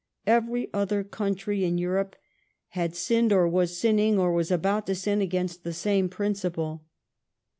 [0.25, 2.15] Every other country in Europe
[2.69, 6.85] had sinned, or was sinning, or was about to sin against the same principle.